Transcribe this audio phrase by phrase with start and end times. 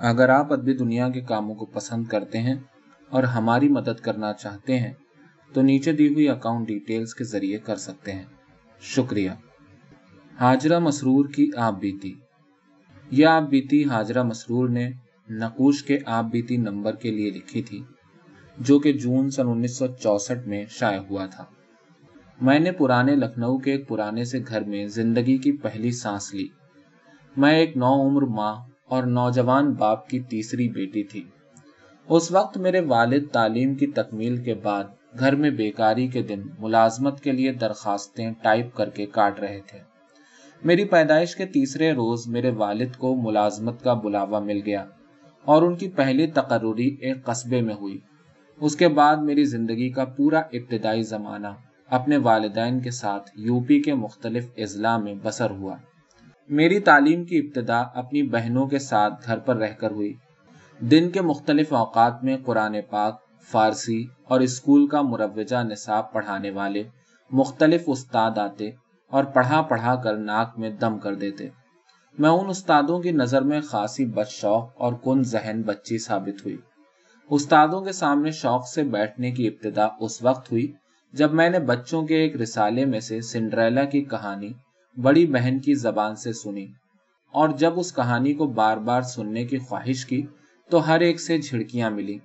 [0.00, 2.54] اگر آپ ادبی دنیا کے کاموں کو پسند کرتے ہیں
[3.08, 4.92] اور ہماری مدد کرنا چاہتے ہیں،
[5.52, 8.24] تو نیچے دی ہوئی اکاؤنٹ ڈیٹیلز کے ذریعے کر سکتے ہیں۔
[8.80, 9.30] شکریہ۔
[10.40, 12.14] حاجرہ مسرور کی آپ بیتی۔
[13.10, 14.90] یہ آپ بیتی حاجرہ مسرور نے
[15.30, 17.82] نقوش کے آپ بیتی نمبر کے لیے لکھی تھی،
[18.58, 21.44] جو کہ جون سن انیس سو چونسٹھ میں شائع ہوا تھا۔
[22.40, 26.48] میں نے پرانے لکھنؤ کے ایک پرانے سے گھر میں زندگی کی پہلی سانس لی۔
[27.36, 28.56] میں ایک نو عمر ماں
[28.90, 31.24] اور نوجوان باپ کی تیسری بیٹی تھی۔
[32.08, 34.84] اس وقت میرے والد تعلیم کی تکمیل کے بعد
[35.18, 39.78] گھر میں بیکاری کے دن ملازمت کے لیے درخواستیں ٹائپ کر کے کاٹ رہے تھے۔
[40.64, 44.84] میری پیدائش کے تیسرے روز میرے والد کو ملازمت کا بلاوا مل گیا
[45.44, 47.98] اور ان کی پہلی تقرری ایک قصبے میں ہوئی۔
[48.60, 51.48] اس کے بعد میری زندگی کا پورا ابتدائی زمانہ
[51.90, 55.76] اپنے والدین کے ساتھ یو پی کے مختلف اضلاع میں بسر ہوا۔
[56.50, 60.14] میری تعلیم کی ابتدا اپنی بہنوں کے ساتھ گھر پر رہ کر ہوئی۔
[60.80, 66.82] دن کے مختلف اوقات میں قرآن پاک، فارسی اور اسکول کا مروجہ نصاب پڑھانے والے
[67.30, 68.70] مختلف استاد آتے
[69.10, 71.48] اور پڑھا پڑھا کر ناک میں دم کر دیتے۔
[72.18, 76.56] میں ان استادوں کی نظر میں خاصی بد شوق اور کن ذہن بچی ثابت ہوئی۔
[77.30, 80.72] استادوں کے سامنے شوق سے بیٹھنے کی ابتدا اس وقت ہوئی
[81.12, 84.52] جب میں نے بچوں کے ایک رسالے میں سے سنڈریلا کی کہانی
[84.96, 86.66] بڑی بہن کی زبان سے سنی
[87.34, 90.22] اور جب اس کہانی کو بار بار سننے کی خواہش کی
[90.70, 92.18] تو ہر ایک سے جھڑکیاں ملی۔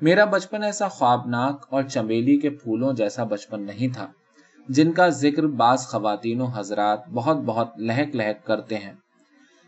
[0.00, 4.06] میرا بچپن ایسا خوابناک اور چمیلی کے پھولوں جیسا بچپن نہیں تھا،
[4.68, 8.92] جن کا ذکر بعض خواتین و حضرات بہت بہت لہک لہک کرتے ہیں۔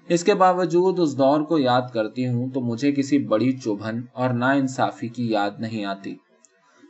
[0.08, 4.30] اس کے باوجود اس دور کو یاد کرتی ہوں تو مجھے کسی بڑی چوبھن اور
[4.30, 6.14] نا انصافی کی یاد نہیں آتی۔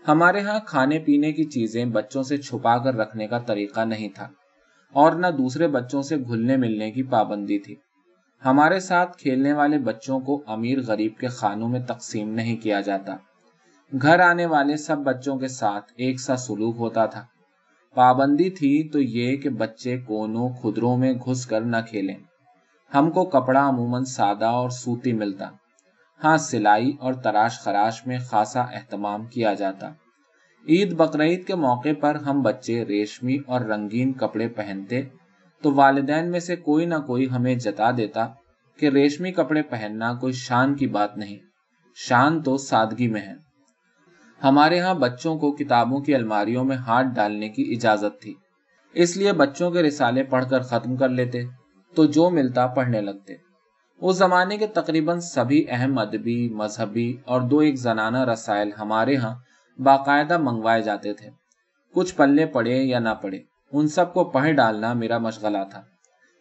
[0.09, 4.28] ہمارے ہاں کھانے پینے کی چیزیں بچوں سے چھپا کر رکھنے کا طریقہ نہیں تھا۔
[4.97, 7.75] اور نہ دوسرے بچوں سے گھلنے ملنے کی پابندی تھی۔
[8.44, 13.16] ہمارے ساتھ کھیلنے والے بچوں کو امیر غریب کے خانوں میں تقسیم نہیں کیا جاتا۔
[14.03, 17.25] گھر آنے والے سب بچوں کے ساتھ ایک سا سلوک ہوتا تھا۔
[17.94, 22.16] پابندی تھی تو یہ کہ بچے کونوں خدروں میں گھس کر نہ کھیلیں۔
[22.94, 25.50] ہم کو کپڑا عموماً سادہ اور سوتی ملتا۔
[26.25, 29.91] ہاں سلائی اور تراش خراش میں خاصا اہتمام کیا جاتا۔
[30.66, 35.03] عید بقرعید کے موقع پر ہم بچے ریشمی اور رنگین کپڑے پہنتے
[35.62, 38.27] تو والدین میں سے کوئی نہ کوئی ہمیں جتا دیتا
[38.78, 41.37] کہ ریشمی کپڑے پہننا کوئی شان کی بات نہیں،
[41.97, 43.34] شان تو سادگی میں ہے۔
[44.43, 48.34] ہمارے ہاں بچوں کو کتابوں کی الماریوں میں ہاتھ ڈالنے کی اجازت تھی،
[48.94, 51.43] اس لیے بچوں کے رسالے پڑھ کر ختم کر لیتے
[51.94, 53.34] تو جو ملتا پڑھنے لگتے۔
[54.03, 59.34] اس زمانے کے تقریباً سبھی اہم ادبی، مذہبی اور دو ایک زنانہ رسائل ہمارے ہاں
[59.78, 61.31] باقاعدہ منگوائے جاتے تھے۔
[61.94, 63.38] کچھ پلے پڑے یا نہ پڑے،
[63.72, 65.82] ان سب کو پڑھ ڈالنا میرا مشغلہ تھا۔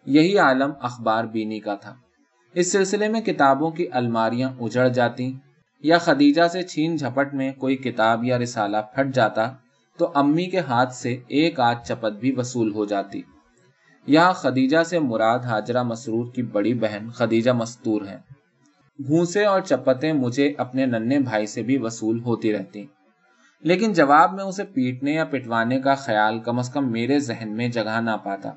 [0.05, 1.95] یہی عالم اخبار بینی کا تھا۔
[2.53, 5.33] اس سلسلے میں کتابوں کی الماریاں اجڑ جاتی
[5.83, 9.51] یا خدیجہ سے چھین جھپٹ میں کوئی کتاب یا رسالہ پھٹ جاتا
[9.97, 13.21] تو امی کے ہاتھ سے ایک آدھ چپت بھی وصول ہو جاتی۔
[14.07, 18.17] یہاں خدیجہ سے مراد حاجرہ مسرور کی بڑی بہن خدیجہ مستور ہے
[19.07, 22.85] گھونسے اور چپتیں مجھے اپنے ننے بھائی سے بھی وصول ہوتی رہتی۔
[23.63, 27.67] لیکن جواب میں اسے پیٹنے یا پٹوانے کا خیال کم از کم میرے ذہن میں
[27.67, 28.51] جگہ نہ پاتا۔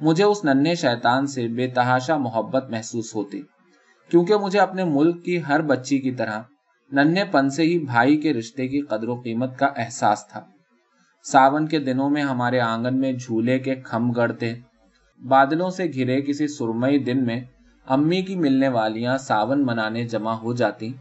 [0.00, 3.42] مجھے اس ننے شیطان سے بے تحاشا محبت محسوس ہوتی،
[4.10, 6.42] کیونکہ مجھے اپنے ملک کی ہر بچی کی طرح
[6.92, 10.40] ننے پن سے ہی بھائی کے رشتے کی قدر و قیمت کا احساس تھا۔
[11.24, 14.54] ساون کے دنوں میں ہمارے آنگن میں جھولے کے کھم گڑتے،
[15.22, 17.40] بادلوں سے گھرے کسی سرمئی دن میں
[17.86, 20.92] امی کی ملنے والیاں ساون منانے جمع ہو جاتی،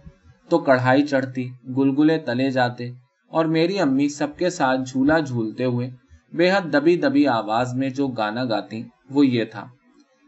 [0.49, 2.89] تو کڑھائی چڑھتی، گلگلے تلے جاتے
[3.31, 5.89] اور میری امی سب کے ساتھ جھولا جھولتے ہوئے،
[6.33, 9.65] بے حد دبی دبی آواز میں جو گانا گاتی، وہ یہ تھا،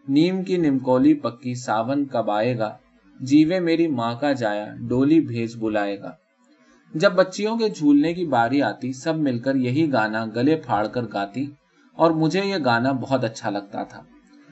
[0.07, 2.71] نیم کی نمکولی پکی ساون کب آئے گا؟
[3.19, 6.11] جیوے میری ماں کا جایا، ڈولی بھیج بلائے گا۔
[6.93, 11.03] جب بچیوں کے جھولنے کی باری آتی، سب مل کر یہی گانا گلے پھاڑ کر
[11.13, 11.45] گاتی،
[11.97, 14.01] اور مجھے یہ گانا بہت اچھا لگتا تھا۔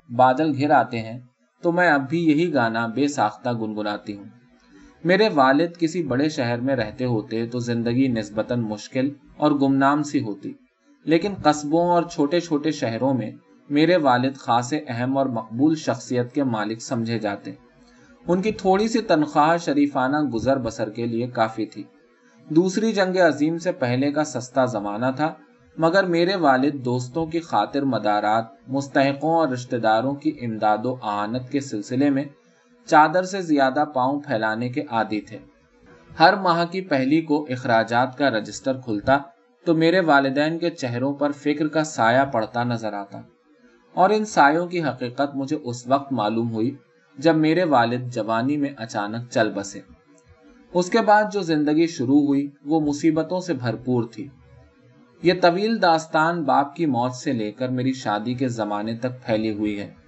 [0.09, 1.19] بادل گھر آتے ہیں،
[1.63, 4.40] تو میں اب بھی یہی گانا بے ساختہ گنگناتی ہوں۔
[5.03, 10.19] میرے والد کسی بڑے شہر میں رہتے ہوتے تو زندگی نسبتاً مشکل اور گمنام سی
[10.21, 10.51] ہوتی،
[11.05, 13.31] لیکن قصبوں اور چھوٹے چھوٹے شہروں میں
[13.69, 17.51] میرے والد خاص اہم اور مقبول شخصیت کے مالک سمجھے جاتے۔
[18.27, 21.83] ان کی تھوڑی سی تنخواہ شریفانہ گزر بسر کے لیے کافی تھی۔
[22.49, 25.33] دوسری جنگ عظیم سے پہلے کا سستا زمانہ تھا،
[25.77, 31.49] مگر میرے والد دوستوں کی خاطر مدارات، مستحقوں اور رشتہ داروں کی امداد و آنت
[31.49, 32.23] کے سلسلے میں
[32.85, 35.37] چادر سے زیادہ پاؤں پھیلانے کے عادی تھے۔
[36.19, 39.17] ہر ماہ کی پہلی کو اخراجات کا رجسٹر کھلتا
[39.65, 43.21] تو میرے والدین کے چہروں پر فکر کا سایہ پڑتا نظر آتا۔
[43.93, 46.75] اور ان سایوں کی حقیقت مجھے اس وقت معلوم ہوئی
[47.17, 49.79] جب میرے والد جوانی میں اچانک چل بسے۔
[50.73, 54.27] اس کے بعد جو زندگی شروع ہوئی وہ مصیبتوں سے بھرپور تھی۔
[55.23, 59.53] یہ طویل داستان باپ کی موت سے لے کر میری شادی کے زمانے تک پھیلی
[59.53, 60.00] ہوئی ہے۔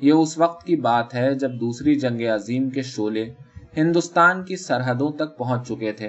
[0.00, 3.30] یہ اس وقت کی بات ہے جب دوسری جنگ عظیم کے شعلے
[3.76, 6.08] ہندوستان کی سرحدوں تک پہنچ چکے تھے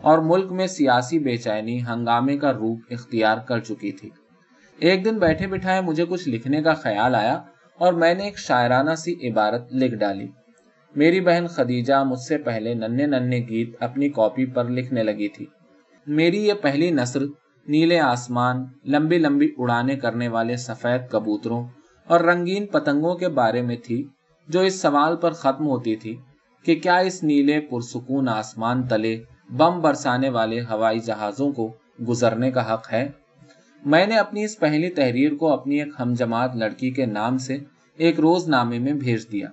[0.00, 4.10] اور ملک میں سیاسی بے چینی ہنگامے کا روپ اختیار کر چکی تھی۔
[4.78, 7.42] ایک دن بیٹھے بٹھائے مجھے کچھ لکھنے کا خیال آیا
[7.78, 10.26] اور میں نے ایک شاعرانہ سی عبارت لکھ ڈالی۔
[10.96, 15.46] میری بہن خدیجہ مجھ سے پہلے ننے ننے گیت اپنی کاپی پر لکھنے لگی تھی۔
[16.06, 17.20] میری یہ پہلی نثر
[17.66, 21.64] نیلے آسمان، لمبی لمبی اڑانے کرنے والے سفید کبوتروں
[22.08, 24.02] اور رنگین پتنگوں کے بارے میں تھی،
[24.48, 26.16] جو اس سوال پر ختم ہوتی تھی
[26.64, 29.16] کہ کیا اس نیلے پرسکون آسمان تلے
[29.50, 31.70] بم برسانے والے ہوائی جہازوں کو
[32.08, 33.06] گزرنے کا حق ہے؟
[33.82, 37.58] میں نے اپنی اس پہلی تحریر کو اپنی ایک ہم جماعت لڑکی کے نام سے
[37.98, 39.48] ایک روز نامے میں بھیج دیا،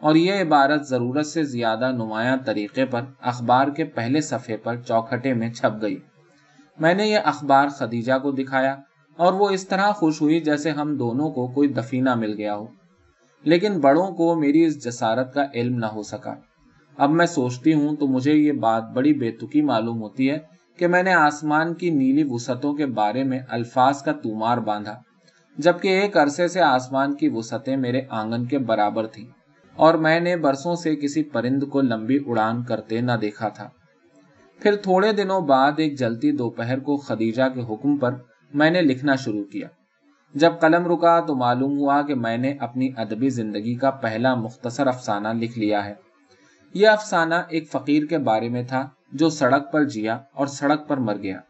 [0.00, 5.32] اور یہ عبارت ضرورت سے زیادہ نمایاں طریقے پر اخبار کے پہلے صفحے پر چوکھٹے
[5.34, 5.96] میں چھپ گئی۔
[6.78, 8.74] میں نے یہ اخبار خدیجہ کو دکھایا
[9.16, 12.66] اور وہ اس طرح خوش ہوئی جیسے ہم دونوں کو کوئی دفینہ مل گیا ہو۔
[13.42, 16.34] لیکن بڑوں کو میری اس جسارت کا علم نہ ہو سکا۔
[16.98, 20.38] اب میں سوچتی ہوں تو مجھے یہ بات بڑی بے تکی معلوم ہوتی ہے
[20.78, 24.98] کہ میں نے آسمان کی نیلی وسعتوں کے بارے میں الفاظ کا تومار باندھا،
[25.58, 29.26] جبکہ ایک عرصے سے آسمان کی وسعتیں میرے آنگن کے برابر تھیں
[29.74, 33.68] اور میں نے برسوں سے کسی پرند کو لمبی اڑان کرتے نہ دیکھا تھا۔
[34.60, 38.14] پھر تھوڑے دنوں بعد ایک جلتی دوپہر کو خدیجہ کے حکم پر
[38.54, 39.68] میں نے لکھنا شروع کیا۔
[40.34, 44.86] جب قلم رکا تو معلوم ہوا کہ میں نے اپنی ادبی زندگی کا پہلا مختصر
[44.86, 45.94] افسانہ لکھ لیا ہے۔
[46.74, 50.96] یہ افسانہ ایک فقیر کے بارے میں تھا جو سڑک پر جیا اور سڑک پر
[50.96, 51.40] مر گیا۔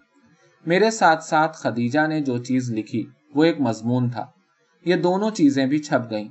[0.67, 4.27] میرے ساتھ ساتھ خدیجہ نے جو چیز لکھی وہ ایک مضمون تھا۔
[4.85, 6.29] یہ دونوں چیزیں بھی چھپ گئیں۔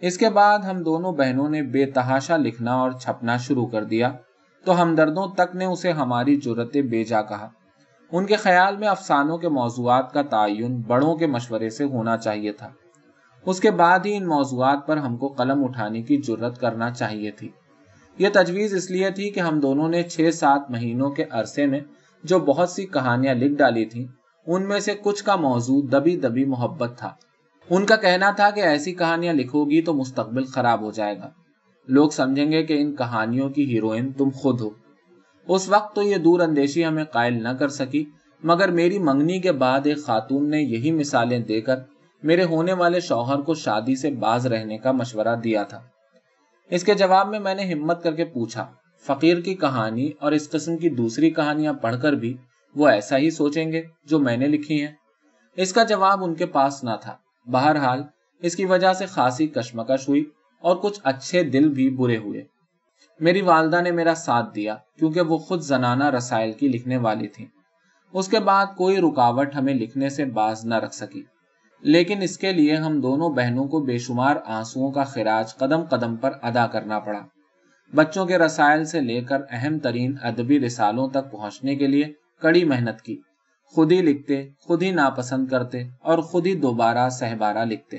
[0.00, 4.12] اس کے بعد ہم دونوں بہنوں نے بے تحاشا لکھنا اور چھپنا شروع کر دیا۔
[4.64, 7.48] تو ہمدردوں تک نے اسے ہماری جرت بے جا کہا۔
[8.12, 12.52] ان کے خیال میں افسانوں کے موضوعات کا تعین بڑوں کے مشورے سے ہونا چاہیے
[12.52, 12.70] تھا۔
[13.46, 17.30] اس کے بعد ہی ان موضوعات پر ہم کو قلم اٹھانے کی جرت کرنا چاہیے
[17.30, 17.48] تھی۔
[18.18, 21.80] یہ تجویز اس لیے تھی کہ ہم دونوں نے چھ سات مہینوں کے عرصے میں
[22.24, 24.04] جو بہت سی کہانیاں لکھ ڈالی تھیں،
[24.46, 27.10] ان میں سے کچھ کا موضوع دبی دبی محبت تھا۔
[27.70, 31.30] ان کا کہنا تھا کہ ایسی کہانیاں لکھو گی تو مستقبل خراب ہو جائے گا۔
[31.88, 34.70] لوگ سمجھیں گے کہ ان کہانیوں کی ہیروئن تم خود ہو۔
[35.48, 38.04] اس وقت تو یہ دور اندیشی ہمیں قائل نہ کر سکی،
[38.42, 41.76] مگر میری منگنی کے بعد ایک خاتون نے یہی مثالیں دے کر
[42.22, 45.80] میرے ہونے والے شوہر کو شادی سے باز رہنے کا مشورہ دیا تھا۔
[46.70, 48.66] اس کے جواب میں میں نے ہمت کر کے پوچھا،
[49.06, 52.36] فقیر کی کہانی اور اس قسم کی دوسری کہانیاں پڑھ کر بھی
[52.76, 54.92] وہ ایسا ہی سوچیں گے جو میں نے لکھی ہیں۔
[55.56, 57.16] اس کا جواب ان کے پاس نہ تھا۔
[57.46, 58.02] بہرحال،
[58.42, 60.24] اس کی وجہ سے خاصی کشمکش ہوئی
[60.60, 62.42] اور کچھ اچھے دل بھی برے ہوئے۔
[63.20, 67.46] میری والدہ نے میرا ساتھ دیا کیونکہ وہ خود زنانہ رسائل کی لکھنے والی تھی
[68.12, 71.22] اس کے بعد کوئی رکاوٹ ہمیں لکھنے سے باز نہ رکھ سکی۔
[71.82, 76.16] لیکن اس کے لیے ہم دونوں بہنوں کو بے شمار آنسو کا خراج قدم قدم
[76.16, 77.20] پر ادا کرنا پڑا۔
[77.94, 82.64] بچوں کے رسائل سے لے کر اہم ترین ادبی رسالوں تک پہنچنے کے لیے کڑی
[82.64, 83.20] محنت کی۔
[83.64, 87.98] خود ہی لکھتے، خود ہی ناپسند کرتے اور خود ہی دوبارہ سہبارہ لکھتے۔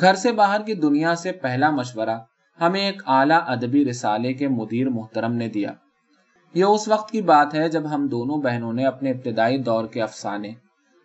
[0.00, 2.18] گھر سے باہر کی دنیا سے پہلا مشورہ
[2.60, 5.72] ہمیں ایک اعلیٰ ادبی رسالے کے مدیر محترم نے دیا۔
[6.54, 10.02] یہ اس وقت کی بات ہے جب ہم دونوں بہنوں نے اپنے ابتدائی دور کے
[10.02, 10.50] افسانے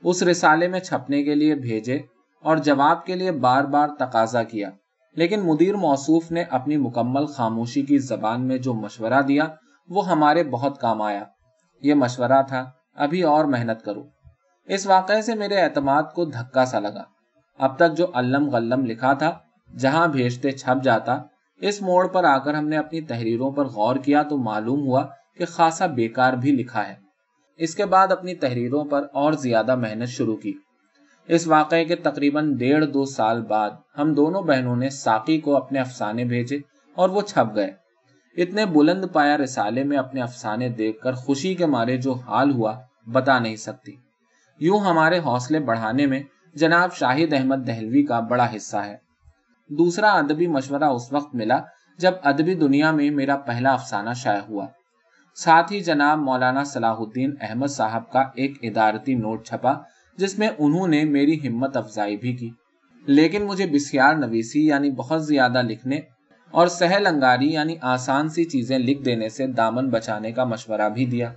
[0.04, 2.00] اس رسالے میں چھپنے کے لیے بھیجے
[2.44, 4.70] اور جواب کے لیے بار بار تقاضا کیا۔
[5.16, 9.44] لیکن مدیر موصوف نے اپنی مکمل خاموشی کی زبان میں جو مشورہ دیا
[9.90, 11.24] وہ ہمارے بہت کام آیا۔
[11.82, 14.04] یہ مشورہ تھا، ابھی اور محنت کرو۔
[14.66, 17.04] اس واقعے سے میرے اعتماد کو دھکا سا لگا۔
[17.60, 19.38] اب تک جو علم غلم لکھا تھا،
[19.78, 21.22] جہاں بھیجتے چھپ جاتا
[21.62, 25.08] اس موڑ پر آ کر ہم نے اپنی تحریروں پر غور کیا تو معلوم ہوا
[25.38, 26.94] کہ خاصا بیکار بھی لکھا ہے۔
[27.58, 30.54] اس کے بعد اپنی تحریروں پر اور زیادہ محنت شروع کی۔
[31.28, 35.80] اس واقعے کے تقریباً ڈیڑھ دو سال بعد ہم دونوں بہنوں نے ساقی کو اپنے
[35.80, 36.58] افسانے بھیجے
[36.96, 37.72] اور وہ چھپ گئے۔
[38.38, 42.80] اتنے بلند پایا رسالے میں اپنے افسانے دیکھ کر خوشی کے مارے جو حال ہوا
[43.08, 43.96] بتا نہیں سکتی۔
[44.60, 46.24] یوں ہمارے حوصلے بڑھانے میں
[46.56, 49.09] جناب شاہد احمد دہلوی کا بڑا حصہ ہے۔
[49.70, 51.60] دوسرا ادبی مشورہ اس وقت ملا
[51.98, 54.68] جب ادبی دنیا میں میرا پہلا افسانہ شائع ہوا۔
[55.36, 59.74] ساتھ ہی جناب مولانا صلاح الدین احمد صاحب کا ایک ادارتی نوٹ چھپا
[60.18, 62.50] جس میں انہوں نے میری ہمت افزائی بھی کی۔
[63.06, 66.00] لیکن مجھے بسیار نویسی یعنی بہت زیادہ لکھنے
[66.52, 71.06] اور سہل انگاری یعنی آسان سی چیزیں لکھ دینے سے دامن بچانے کا مشورہ بھی
[71.06, 71.34] دیا۔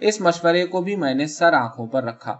[0.00, 2.36] اس مشورے کو بھی میں نے سر آنکھوں پر رکھا۔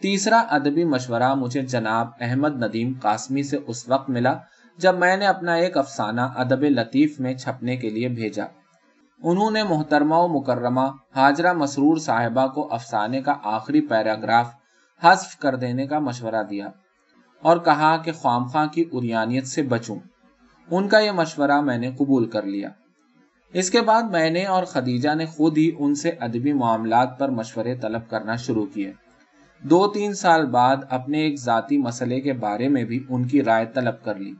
[0.00, 4.34] تیسرا ادبی مشورہ مجھے جناب احمد ندیم قاسمی سے اس وقت ملا
[4.76, 8.44] جب میں نے اپنا ایک افسانہ ادب لطیف میں چھپنے کے لیے بھیجا۔
[9.22, 10.80] انہوں نے محترمہ و مکرمہ
[11.16, 14.54] حاجرہ مسرور صاحبہ کو افسانے کا آخری پیراگراف
[15.04, 16.68] حذف کر دینے کا مشورہ دیا
[17.42, 19.96] اور کہا کہ خواہ کی اریانیت سے بچوں۔
[20.70, 22.68] ان کا یہ مشورہ میں نے قبول کر لیا۔
[23.52, 27.28] اس کے بعد میں نے اور خدیجہ نے خود ہی ان سے ادبی معاملات پر
[27.28, 28.92] مشورے طلب کرنا شروع کیے۔
[29.70, 33.66] دو تین سال بعد اپنے ایک ذاتی مسئلے کے بارے میں بھی ان کی رائے
[33.74, 34.34] طلب کر لی۔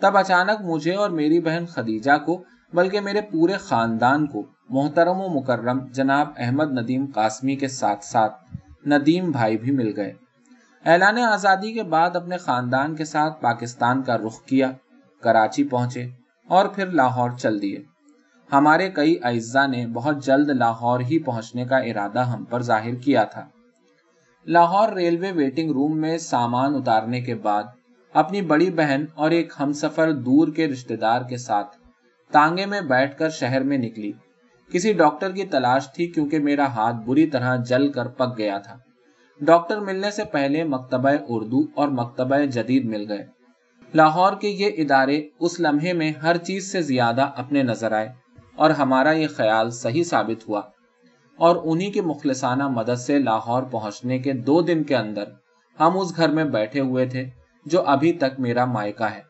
[0.00, 5.28] تب اچانک مجھے اور میری بہن خدیجہ کو، بلکہ میرے پورے خاندان کو، محترم و
[5.28, 8.34] مکرم جناب احمد ندیم قاسمی کے ساتھ ساتھ
[8.86, 10.12] ندیم بھائی بھی مل گئے۔
[10.84, 14.70] اعلان آزادی کے بعد اپنے خاندان کے ساتھ پاکستان کا رخ کیا،
[15.22, 16.06] کراچی پہنچے
[16.48, 17.78] اور پھر لاہور چل دیے۔
[18.52, 23.24] ہمارے کئی اعزا نے بہت جلد لاہور ہی پہنچنے کا ارادہ ہم پر ظاہر کیا
[23.24, 23.46] تھا۔
[24.46, 27.62] لاہور ریلوے ویٹنگ روم میں سامان اتارنے کے بعد
[28.14, 31.76] اپنی بڑی بہن اور ایک ہم سفر دور کے رشتے دار کے ساتھ
[32.32, 34.12] تانگے میں بیٹھ کر شہر میں نکلی۔
[34.72, 38.76] کسی ڈاکٹر کی تلاش تھی کیونکہ میرا ہاتھ بری طرح جل کر پک گیا تھا۔
[39.40, 43.26] ڈاکٹر ملنے سے پہلے مکتبہ اردو اور مکتبہ جدید مل گئے۔
[43.94, 48.08] لاہور کے یہ ادارے اس لمحے میں ہر چیز سے زیادہ اپنے نظر آئے
[48.56, 50.60] اور ہمارا یہ خیال صحیح ثابت ہوا۔
[51.36, 55.24] اور انہی کے مخلصانہ مدد سے لاہور پہنچنے کے دو دن کے اندر
[55.80, 57.24] ہم اس گھر میں بیٹھے ہوئے تھے
[57.66, 59.20] جو ابھی تک میرا مائکہ ہے۔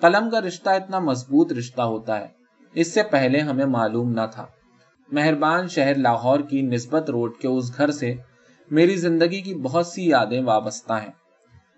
[0.00, 2.26] قلم کا رشتہ اتنا مضبوط رشتہ ہوتا ہے،
[2.74, 4.46] اس سے پہلے ہمیں معلوم نہ تھا۔
[5.12, 8.14] مہربان شہر لاہور کی نسبت روڈ کے اس گھر سے
[8.70, 11.12] میری زندگی کی بہت سی یادیں وابستہ ہیں۔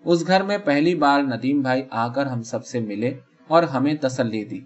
[0.05, 3.13] اس گھر میں پہلی بار ندیم بھائی آ کر ہم سب سے ملے
[3.47, 4.59] اور ہمیں تسلی دی۔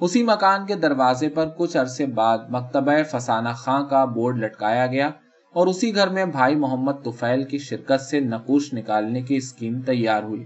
[0.00, 5.10] اسی مکان کے دروازے پر کچھ عرصے بعد مکتبہ فسانہ خاں کا بورڈ لٹکایا گیا
[5.54, 10.22] اور اسی گھر میں بھائی محمد توفیل کی شرکت سے نقوش نکالنے کی اسکیم تیار
[10.22, 10.44] ہوئی۔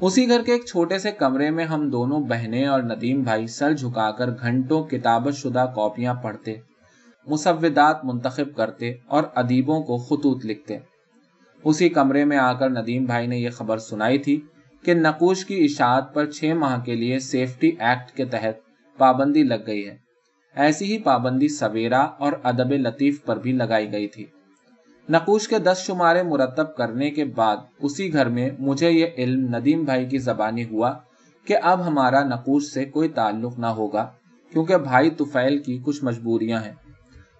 [0.00, 3.72] اسی گھر کے ایک چھوٹے سے کمرے میں ہم دونوں بہنیں اور ندیم بھائی سر
[3.72, 6.54] جھکا کر گھنٹوں کتابت شدہ کاپیاں پڑھتے،
[7.26, 10.78] مسودات منتخب کرتے اور ادیبوں کو خطوط لکھتے۔
[11.64, 14.40] اسی کمرے میں آ کر ندیم بھائی نے یہ خبر سنائی تھی
[14.84, 18.54] کہ نقوش کی اشاعت پر چھ ماہ کے لیے سیفٹی ایکٹ کے تحت
[18.98, 19.96] پابندی لگ گئی ہے۔
[20.54, 24.24] ایسی ہی پابندی سویرا اور ادب لطیف پر بھی لگائی گئی تھی۔
[25.10, 29.84] نقوش کے دس شمارے مرتب کرنے کے بعد اسی گھر میں مجھے یہ علم ندیم
[29.84, 30.94] بھائی کی زبانی ہوا
[31.44, 34.10] کہ اب ہمارا نقوش سے کوئی تعلق نہ ہوگا
[34.52, 36.72] کیونکہ بھائی توفیل کی کچھ مجبوریاں ہیں۔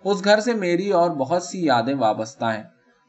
[0.04, 2.62] اس گھر سے میری اور بہت سی یادیں وابستہ ہیں۔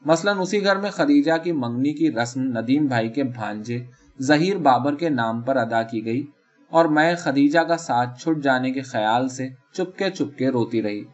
[0.06, 3.78] مثلا اسی گھر میں خدیجہ کی منگنی کی رسم ندیم بھائی کے بھانجے
[4.22, 6.26] ظہیر بابر کے نام پر ادا کی گئی
[6.70, 11.04] اور میں خدیجہ کا ساتھ چھٹ جانے کے خیال سے چپکے چپکے روتی رہی۔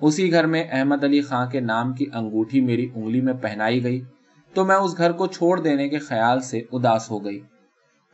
[0.00, 4.00] اسی گھر میں احمد علی خان کے نام کی انگوٹھی میری انگلی میں پہنائی گئی
[4.54, 7.40] تو میں اس گھر کو چھوڑ دینے کے خیال سے اداس ہو گئی۔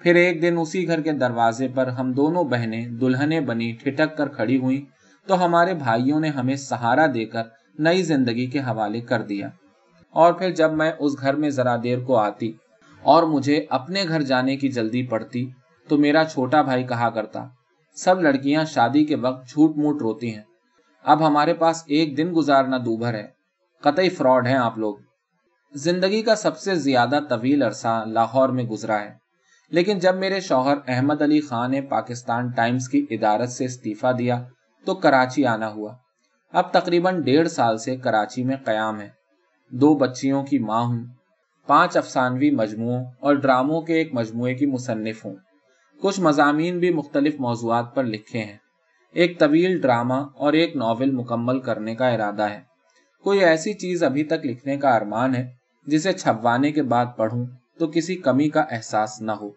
[0.00, 4.28] پھر ایک دن اسی گھر کے دروازے پر ہم دونوں بہنیں دلہنے بنی ٹھٹک کر
[4.28, 4.85] کھڑی ہوئی
[5.26, 7.42] تو ہمارے بھائیوں نے ہمیں سہارا دے کر
[7.78, 9.49] نئی زندگی کے حوالے کر دیا۔
[10.11, 12.52] اور پھر جب میں اس گھر میں ذرا دیر کو آتی
[13.02, 15.50] اور مجھے اپنے گھر جانے کی جلدی پڑتی
[15.88, 17.47] تو میرا چھوٹا بھائی کہا کرتا،
[17.97, 20.43] سب لڑکیاں شادی کے وقت جھوٹ موٹ روتی ہیں۔
[21.05, 23.26] اب ہمارے پاس ایک دن گزارنا دوبھر ہے۔
[23.81, 24.97] قطعی فراڈ ہیں آپ لوگ۔
[25.75, 29.14] زندگی کا سب سے زیادہ طویل عرصہ لاہور میں گزرا ہے۔
[29.71, 34.43] لیکن جب میرے شوہر احمد علی خان نے پاکستان ٹائمز کی ادارت سے استعفی دیا
[34.85, 35.95] تو کراچی آنا ہوا۔
[36.52, 39.09] اب تقریباً ڈیڑھ سال سے کراچی میں قیام ہے
[39.71, 41.18] دو بچیوں کی ماں ہوں۔
[41.69, 45.35] پانچ افسانوی مجموعوں اور ڈراموں کے ایک مجموعے کی مصنف ہوں۔
[46.03, 48.57] کچھ مضامین بھی مختلف موضوعات پر لکھے ہیں۔
[49.13, 52.61] ایک طویل ڈرامہ اور ایک ناول مکمل کرنے کا ارادہ ہے۔
[53.23, 55.53] کوئی ایسی چیز ابھی تک لکھنے کا ارمان ہے
[55.87, 57.47] جسے چھپوانے کے بعد پڑھوں
[57.79, 59.51] تو کسی کمی کا احساس نہ ہو۔